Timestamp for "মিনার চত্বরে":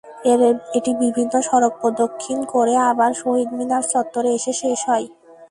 3.57-4.29